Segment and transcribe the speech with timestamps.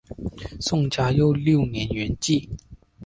[0.59, 2.49] 宋嘉佑六年圆寂。